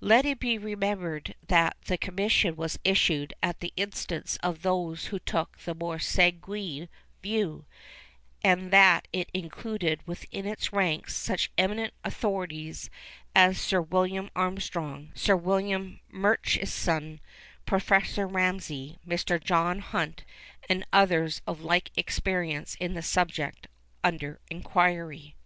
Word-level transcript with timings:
Let 0.00 0.24
it 0.26 0.40
be 0.40 0.58
remembered 0.58 1.36
that 1.46 1.76
the 1.86 1.96
Commission 1.96 2.56
was 2.56 2.80
issued 2.82 3.32
at 3.44 3.60
the 3.60 3.72
instance 3.76 4.36
of 4.42 4.62
those 4.62 5.06
who 5.14 5.20
took 5.20 5.56
the 5.58 5.72
more 5.72 6.00
sanguine 6.00 6.88
view, 7.22 7.64
and 8.42 8.72
that 8.72 9.06
it 9.12 9.30
included 9.32 10.04
within 10.04 10.46
its 10.46 10.72
ranks 10.72 11.14
such 11.14 11.52
eminent 11.56 11.94
authorities 12.02 12.90
as 13.36 13.60
Sir 13.60 13.80
William 13.80 14.30
Armstrong, 14.34 15.12
Sir 15.14 15.36
Robert 15.36 16.00
Murchison, 16.10 17.20
Professor 17.64 18.26
Ramsay, 18.26 18.98
Mr. 19.06 19.40
John 19.40 19.78
Hunt, 19.78 20.24
and 20.68 20.84
others 20.92 21.40
of 21.46 21.60
like 21.60 21.92
experience 21.96 22.76
in 22.80 22.94
the 22.94 23.02
subject 23.02 23.68
under 24.02 24.40
inquiry. 24.50 25.36